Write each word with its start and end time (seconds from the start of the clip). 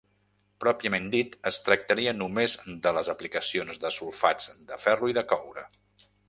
Pròpiament 0.63 1.09
dit 1.15 1.35
es 1.49 1.59
tractaria 1.67 2.13
només 2.21 2.55
de 2.87 2.95
les 2.99 3.11
aplicacions 3.15 3.83
de 3.85 3.93
sulfats 3.99 4.49
de 4.73 4.81
ferro 4.87 5.13
i 5.13 5.17
de 5.21 5.25
coure. 5.37 5.69